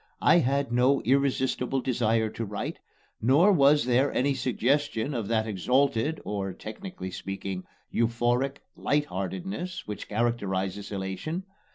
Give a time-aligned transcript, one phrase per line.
[0.23, 2.79] I had no irresistible desire to write,
[3.21, 10.09] nor was there any suggestion of that exalted, or (technically speaking) euphoric, light heartedness which
[10.09, 11.43] characterizes elation.